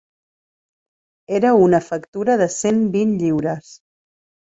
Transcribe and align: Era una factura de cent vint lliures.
Era 1.39 1.53
una 1.67 1.81
factura 1.91 2.41
de 2.43 2.51
cent 2.57 2.83
vint 2.99 3.17
lliures. 3.25 3.73